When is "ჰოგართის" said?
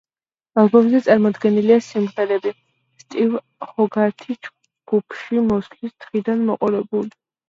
3.73-4.39